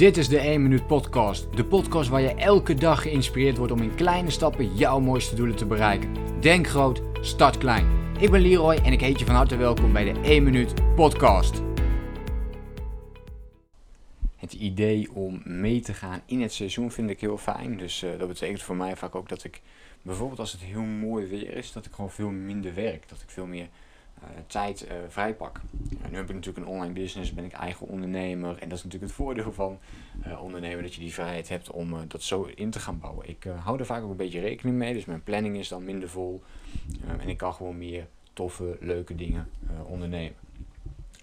Dit 0.00 0.16
is 0.16 0.28
de 0.28 0.38
1 0.38 0.62
Minuut 0.62 0.86
Podcast. 0.86 1.56
De 1.56 1.64
podcast 1.64 2.08
waar 2.08 2.20
je 2.20 2.34
elke 2.34 2.74
dag 2.74 3.02
geïnspireerd 3.02 3.56
wordt 3.56 3.72
om 3.72 3.82
in 3.82 3.94
kleine 3.94 4.30
stappen 4.30 4.76
jouw 4.76 5.00
mooiste 5.00 5.34
doelen 5.34 5.56
te 5.56 5.66
bereiken. 5.66 6.40
Denk 6.40 6.66
groot, 6.66 7.02
start 7.20 7.58
klein. 7.58 7.86
Ik 8.18 8.30
ben 8.30 8.40
Leroy 8.40 8.74
en 8.74 8.92
ik 8.92 9.00
heet 9.00 9.18
je 9.18 9.24
van 9.24 9.34
harte 9.34 9.56
welkom 9.56 9.92
bij 9.92 10.12
de 10.12 10.20
1 10.20 10.42
Minuut 10.42 10.94
Podcast. 10.94 11.62
Het 14.36 14.52
idee 14.52 15.12
om 15.12 15.42
mee 15.44 15.80
te 15.80 15.94
gaan 15.94 16.22
in 16.26 16.42
het 16.42 16.52
seizoen 16.52 16.90
vind 16.90 17.10
ik 17.10 17.20
heel 17.20 17.38
fijn. 17.38 17.76
Dus 17.76 18.02
uh, 18.02 18.18
dat 18.18 18.28
betekent 18.28 18.62
voor 18.62 18.76
mij 18.76 18.96
vaak 18.96 19.14
ook 19.14 19.28
dat 19.28 19.44
ik 19.44 19.60
bijvoorbeeld 20.02 20.40
als 20.40 20.52
het 20.52 20.60
heel 20.60 20.82
mooi 20.82 21.26
weer 21.26 21.56
is, 21.56 21.72
dat 21.72 21.86
ik 21.86 21.92
gewoon 21.92 22.10
veel 22.10 22.30
minder 22.30 22.74
werk. 22.74 23.08
Dat 23.08 23.20
ik 23.22 23.30
veel 23.30 23.46
meer 23.46 23.68
uh, 24.22 24.28
tijd 24.46 24.84
uh, 24.84 24.92
vrijpak. 25.08 25.60
Nu 26.10 26.16
heb 26.16 26.28
ik 26.28 26.34
natuurlijk 26.34 26.66
een 26.66 26.72
online 26.72 26.92
business, 26.92 27.34
ben 27.34 27.44
ik 27.44 27.52
eigen 27.52 27.86
ondernemer. 27.86 28.58
En 28.58 28.68
dat 28.68 28.78
is 28.78 28.84
natuurlijk 28.84 29.12
het 29.12 29.22
voordeel 29.22 29.52
van 29.52 29.78
uh, 30.26 30.42
ondernemen, 30.42 30.82
dat 30.82 30.94
je 30.94 31.00
die 31.00 31.12
vrijheid 31.12 31.48
hebt 31.48 31.70
om 31.70 32.08
dat 32.08 32.22
zo 32.22 32.50
in 32.54 32.70
te 32.70 32.78
gaan 32.78 32.98
bouwen. 32.98 33.28
Ik 33.28 33.46
hou 33.58 33.78
er 33.78 33.86
vaak 33.86 34.02
ook 34.02 34.10
een 34.10 34.16
beetje 34.16 34.40
rekening 34.40 34.76
mee, 34.76 34.94
dus 34.94 35.04
mijn 35.04 35.22
planning 35.22 35.56
is 35.56 35.68
dan 35.68 35.84
minder 35.84 36.08
vol. 36.08 36.42
en 37.18 37.28
ik 37.28 37.36
kan 37.36 37.54
gewoon 37.54 37.78
meer 37.78 38.06
toffe, 38.32 38.76
leuke 38.80 39.14
dingen 39.14 39.48
ondernemen. 39.86 40.36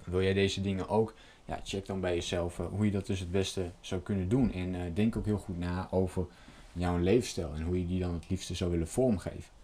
Wil 0.03 0.21
jij 0.21 0.33
deze 0.33 0.61
dingen 0.61 0.89
ook? 0.89 1.13
Ja, 1.45 1.59
check 1.63 1.85
dan 1.85 1.99
bij 1.99 2.13
jezelf 2.13 2.57
hoe 2.57 2.85
je 2.85 2.91
dat 2.91 3.05
dus 3.05 3.19
het 3.19 3.31
beste 3.31 3.71
zou 3.79 4.01
kunnen 4.01 4.29
doen. 4.29 4.53
En 4.53 4.93
denk 4.93 5.15
ook 5.15 5.25
heel 5.25 5.37
goed 5.37 5.59
na 5.59 5.87
over 5.91 6.25
jouw 6.73 6.97
leefstijl 6.97 7.53
en 7.55 7.61
hoe 7.61 7.79
je 7.79 7.87
die 7.87 7.99
dan 7.99 8.13
het 8.13 8.29
liefste 8.29 8.55
zou 8.55 8.71
willen 8.71 8.87
vormgeven. 8.87 9.56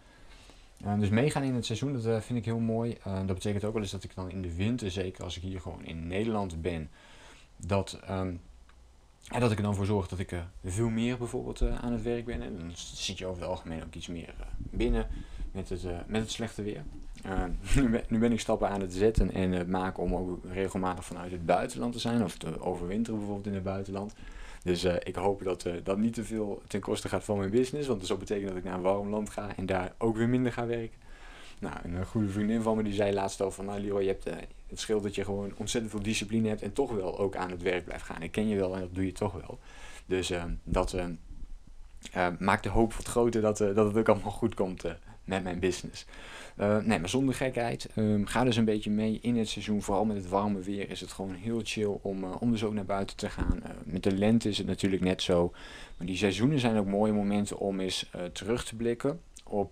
Uh, 0.85 0.99
dus 0.99 1.09
meegaan 1.09 1.43
in 1.43 1.55
het 1.55 1.65
seizoen, 1.65 1.93
dat 1.93 2.05
uh, 2.05 2.19
vind 2.19 2.39
ik 2.39 2.45
heel 2.45 2.59
mooi. 2.59 2.97
Uh, 3.07 3.15
dat 3.15 3.35
betekent 3.35 3.63
ook 3.63 3.73
wel 3.73 3.81
eens 3.81 3.91
dat 3.91 4.03
ik 4.03 4.15
dan 4.15 4.29
in 4.29 4.41
de 4.41 4.55
winter, 4.55 4.91
zeker 4.91 5.23
als 5.23 5.37
ik 5.37 5.43
hier 5.43 5.61
gewoon 5.61 5.85
in 5.85 6.07
Nederland 6.07 6.61
ben, 6.61 6.89
dat, 7.57 7.99
ja, 9.19 9.39
dat 9.39 9.51
ik 9.51 9.57
er 9.57 9.63
dan 9.63 9.75
voor 9.75 9.85
zorg 9.85 10.07
dat 10.07 10.19
ik 10.19 10.35
veel 10.63 10.89
meer 10.89 11.17
bijvoorbeeld 11.17 11.61
aan 11.61 11.91
het 11.91 12.01
werk 12.01 12.25
ben. 12.25 12.41
En 12.41 12.57
dan 12.57 12.71
zit 12.75 13.17
je 13.17 13.25
over 13.25 13.41
het 13.41 13.49
algemeen 13.49 13.83
ook 13.83 13.95
iets 13.95 14.07
meer 14.07 14.33
binnen 14.57 15.07
met 15.51 15.69
het, 15.69 15.83
met 16.07 16.21
het 16.21 16.31
slechte 16.31 16.63
weer. 16.63 16.83
Nu 17.75 17.89
ben, 17.89 18.03
nu, 18.07 18.19
ben, 18.19 18.31
ik 18.31 18.39
stappen 18.39 18.69
aan 18.69 18.81
het 18.81 18.93
zetten 18.93 19.31
en 19.31 19.69
maken 19.69 20.03
om 20.03 20.15
ook 20.15 20.39
regelmatig 20.51 21.05
vanuit 21.05 21.31
het 21.31 21.45
buitenland 21.45 21.93
te 21.93 21.99
zijn. 21.99 22.23
Of 22.23 22.37
te 22.37 22.61
overwinteren 22.61 23.19
bijvoorbeeld 23.19 23.47
in 23.47 23.53
het 23.53 23.63
buitenland. 23.63 24.13
Dus 24.63 24.85
uh, 24.85 24.95
ik 25.03 25.15
hoop 25.15 25.43
dat 25.43 25.65
uh, 25.65 25.73
dat 25.83 25.97
niet 25.97 26.13
te 26.13 26.23
veel 26.23 26.61
ten 26.67 26.79
koste 26.79 27.09
gaat 27.09 27.23
van 27.23 27.37
mijn 27.37 27.49
business. 27.49 27.87
Want 27.87 27.99
dat 27.99 28.07
zou 28.07 28.19
betekenen 28.19 28.49
dat 28.49 28.57
ik 28.57 28.63
naar 28.63 28.73
een 28.73 28.81
warm 28.81 29.09
land 29.09 29.29
ga 29.29 29.55
en 29.55 29.65
daar 29.65 29.93
ook 29.97 30.17
weer 30.17 30.29
minder 30.29 30.51
ga 30.51 30.65
werken. 30.65 31.01
Nou, 31.59 31.75
een 31.83 32.05
goede 32.05 32.29
vriendin 32.29 32.61
van 32.61 32.77
me 32.77 32.83
die 32.83 32.93
zei 32.93 33.13
laatst 33.13 33.41
al 33.41 33.51
van... 33.51 33.65
Nou 33.65 34.01
je 34.01 34.07
hebt, 34.07 34.27
uh, 34.27 34.33
het 34.67 34.79
scheelt 34.79 35.03
dat 35.03 35.15
je 35.15 35.23
gewoon 35.23 35.53
ontzettend 35.57 35.93
veel 35.93 36.03
discipline 36.03 36.47
hebt... 36.47 36.61
en 36.61 36.73
toch 36.73 36.91
wel 36.91 37.19
ook 37.19 37.35
aan 37.35 37.51
het 37.51 37.61
werk 37.61 37.85
blijft 37.85 38.03
gaan. 38.03 38.21
Ik 38.21 38.31
ken 38.31 38.47
je 38.47 38.55
wel 38.55 38.73
en 38.73 38.79
dat 38.79 38.95
doe 38.95 39.05
je 39.05 39.11
toch 39.11 39.33
wel. 39.33 39.59
Dus 40.05 40.31
dat 40.63 40.95
maakt 42.39 42.63
de 42.63 42.69
hoop 42.69 42.93
wat 42.93 43.05
groter 43.05 43.41
dat, 43.41 43.57
dat 43.57 43.85
het 43.85 43.97
ook 43.97 44.09
allemaal 44.09 44.31
goed 44.31 44.55
komt 44.55 44.83
met 45.23 45.43
mijn 45.43 45.59
business. 45.59 46.05
Uh, 46.57 46.77
nee, 46.77 46.99
maar 46.99 47.09
zonder 47.09 47.35
gekheid. 47.35 47.89
Um, 47.95 48.25
ga 48.25 48.43
dus 48.43 48.55
een 48.55 48.65
beetje 48.65 48.91
mee 48.91 49.19
in 49.21 49.37
het 49.37 49.49
seizoen. 49.49 49.81
Vooral 49.81 50.05
met 50.05 50.15
het 50.15 50.29
warme 50.29 50.59
weer 50.59 50.89
is 50.89 51.01
het 51.01 51.11
gewoon 51.11 51.33
heel 51.33 51.61
chill 51.63 51.97
om, 52.01 52.23
uh, 52.23 52.35
om 52.39 52.51
dus 52.51 52.63
ook 52.63 52.73
naar 52.73 52.85
buiten 52.85 53.17
te 53.17 53.29
gaan. 53.29 53.59
Uh, 53.63 53.69
met 53.83 54.03
de 54.03 54.11
lente 54.11 54.49
is 54.49 54.57
het 54.57 54.67
natuurlijk 54.67 55.03
net 55.03 55.21
zo. 55.21 55.51
Maar 55.97 56.07
die 56.07 56.17
seizoenen 56.17 56.59
zijn 56.59 56.77
ook 56.77 56.85
mooie 56.85 57.13
momenten 57.13 57.57
om 57.57 57.79
eens 57.79 58.09
terug 58.33 58.65
te 58.65 58.75
blikken 58.75 59.21
op 59.43 59.71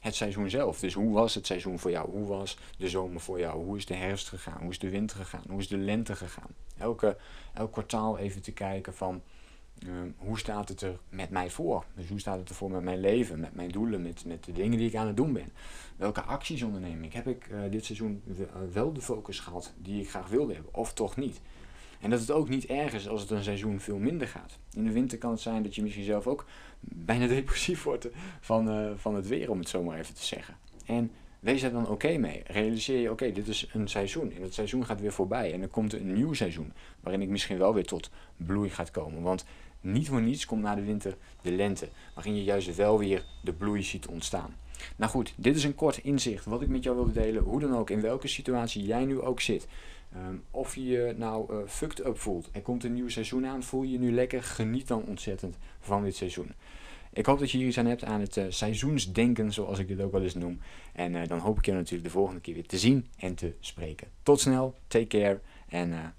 het 0.00 0.14
seizoen 0.14 0.50
zelf. 0.50 0.80
Dus 0.80 0.94
hoe 0.94 1.12
was 1.12 1.34
het 1.34 1.46
seizoen 1.46 1.78
voor 1.78 1.90
jou? 1.90 2.10
Hoe 2.10 2.26
was 2.26 2.58
de 2.78 2.88
zomer 2.88 3.20
voor 3.20 3.38
jou? 3.38 3.64
Hoe 3.64 3.76
is 3.76 3.86
de 3.86 3.94
herfst 3.94 4.28
gegaan? 4.28 4.60
Hoe 4.60 4.70
is 4.70 4.78
de 4.78 4.90
winter 4.90 5.16
gegaan? 5.16 5.44
Hoe 5.48 5.60
is 5.60 5.68
de 5.68 5.76
lente 5.76 6.16
gegaan? 6.16 6.50
Elke, 6.78 7.16
elk 7.54 7.72
kwartaal 7.72 8.18
even 8.18 8.42
te 8.42 8.52
kijken 8.52 8.94
van 8.94 9.22
Ehm, 9.78 10.10
hoe 10.16 10.38
staat 10.38 10.68
het 10.68 10.80
er 10.80 10.98
met 11.08 11.30
mij 11.30 11.50
voor? 11.50 11.84
Dus 11.94 12.08
hoe 12.08 12.20
staat 12.20 12.38
het 12.38 12.48
er 12.48 12.54
voor 12.54 12.70
met 12.70 12.82
mijn 12.82 13.00
leven, 13.00 13.40
met 13.40 13.54
mijn 13.54 13.68
doelen, 13.68 14.02
met, 14.02 14.24
met 14.24 14.44
de 14.44 14.52
dingen 14.52 14.78
die 14.78 14.88
ik 14.88 14.94
aan 14.94 15.06
het 15.06 15.16
doen 15.16 15.32
ben? 15.32 15.52
Welke 15.96 16.22
acties 16.22 16.62
onderneem 16.62 17.02
ik? 17.04 17.12
Heb 17.12 17.26
ik 17.26 17.48
uh, 17.50 17.60
dit 17.70 17.84
seizoen 17.84 18.22
eh, 18.38 18.44
wel 18.72 18.92
de 18.92 19.00
focus 19.00 19.40
gehad 19.40 19.72
die 19.78 20.00
ik 20.00 20.10
graag 20.10 20.28
wilde 20.28 20.54
hebben, 20.54 20.74
of 20.74 20.92
toch 20.92 21.16
niet? 21.16 21.40
En 22.00 22.10
dat 22.10 22.20
het 22.20 22.30
ook 22.30 22.48
niet 22.48 22.66
erg 22.66 22.92
is 22.92 23.08
als 23.08 23.20
het 23.20 23.30
een 23.30 23.44
seizoen 23.44 23.80
veel 23.80 23.98
minder 23.98 24.28
gaat. 24.28 24.58
In 24.72 24.84
de 24.84 24.92
winter 24.92 25.18
kan 25.18 25.30
het 25.30 25.40
zijn 25.40 25.62
dat 25.62 25.74
je 25.74 25.82
misschien 25.82 26.04
zelf 26.04 26.26
ook 26.26 26.44
bijna 26.80 27.26
depressief 27.34 27.82
wordt 27.82 28.08
van, 28.40 28.68
uh, 28.68 28.90
van 28.96 29.14
het 29.14 29.28
weer, 29.28 29.50
om 29.50 29.58
het 29.58 29.68
zo 29.68 29.82
maar 29.82 29.98
even 29.98 30.14
te 30.14 30.24
zeggen. 30.24 30.56
En 30.86 31.10
wees 31.40 31.62
er 31.62 31.72
dan 31.72 31.88
oké 31.88 32.16
mee. 32.16 32.42
Realiseer 32.46 33.00
je, 33.00 33.10
oké, 33.10 33.32
dit 33.32 33.48
is 33.48 33.68
een 33.72 33.88
seizoen. 33.88 34.32
En 34.32 34.42
het 34.42 34.54
seizoen 34.54 34.86
gaat 34.86 35.00
weer 35.00 35.12
voorbij. 35.12 35.52
En 35.52 35.62
er 35.62 35.68
komt 35.68 35.92
een 35.92 36.12
nieuw 36.12 36.32
seizoen. 36.32 36.72
Waarin 37.00 37.22
ik 37.22 37.28
misschien 37.28 37.58
wel 37.58 37.74
weer 37.74 37.86
tot 37.86 38.10
bloei 38.36 38.70
gaat 38.70 38.90
komen. 38.90 39.22
Want 39.22 39.44
niet 39.82 40.08
voor 40.08 40.22
niets 40.22 40.46
komt 40.46 40.62
na 40.62 40.74
de 40.74 40.84
winter 40.84 41.16
de 41.42 41.52
lente, 41.52 41.88
waarin 42.14 42.36
je 42.36 42.44
juist 42.44 42.76
wel 42.76 42.98
weer 42.98 43.24
de 43.42 43.52
bloei 43.52 43.82
ziet 43.82 44.06
ontstaan. 44.06 44.54
Nou 44.96 45.10
goed, 45.10 45.34
dit 45.36 45.56
is 45.56 45.64
een 45.64 45.74
kort 45.74 45.98
inzicht 45.98 46.44
wat 46.44 46.62
ik 46.62 46.68
met 46.68 46.82
jou 46.82 46.96
wilde 46.96 47.12
delen, 47.12 47.42
hoe 47.42 47.60
dan 47.60 47.76
ook, 47.76 47.90
in 47.90 48.00
welke 48.00 48.28
situatie 48.28 48.84
jij 48.84 49.04
nu 49.04 49.20
ook 49.20 49.40
zit. 49.40 49.66
Um, 50.16 50.42
of 50.50 50.74
je 50.74 50.84
je 50.84 51.14
nou 51.16 51.52
uh, 51.52 51.58
fucked 51.66 52.06
up 52.06 52.18
voelt, 52.18 52.48
er 52.52 52.60
komt 52.60 52.84
een 52.84 52.94
nieuw 52.94 53.08
seizoen 53.08 53.46
aan, 53.46 53.62
voel 53.62 53.82
je 53.82 53.90
je 53.90 53.98
nu 53.98 54.12
lekker, 54.12 54.42
geniet 54.42 54.88
dan 54.88 55.04
ontzettend 55.04 55.56
van 55.80 56.02
dit 56.02 56.16
seizoen. 56.16 56.52
Ik 57.12 57.26
hoop 57.26 57.38
dat 57.38 57.50
je 57.50 57.58
hier 57.58 57.66
iets 57.66 57.78
aan 57.78 57.86
hebt 57.86 58.04
aan 58.04 58.20
het 58.20 58.36
uh, 58.36 58.44
seizoensdenken, 58.48 59.52
zoals 59.52 59.78
ik 59.78 59.88
dit 59.88 60.00
ook 60.00 60.12
wel 60.12 60.22
eens 60.22 60.34
noem. 60.34 60.60
En 60.92 61.14
uh, 61.14 61.26
dan 61.26 61.38
hoop 61.38 61.58
ik 61.58 61.66
je 61.66 61.72
natuurlijk 61.72 62.04
de 62.04 62.10
volgende 62.10 62.40
keer 62.40 62.54
weer 62.54 62.66
te 62.66 62.78
zien 62.78 63.06
en 63.18 63.34
te 63.34 63.52
spreken. 63.60 64.08
Tot 64.22 64.40
snel, 64.40 64.74
take 64.86 65.06
care 65.06 65.40
en 65.68 66.14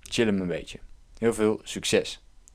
chill 0.00 0.26
hem 0.26 0.40
een 0.40 0.46
beetje. 0.46 0.78
Heel 1.18 1.34
veel 1.34 1.60
succes! 1.62 2.23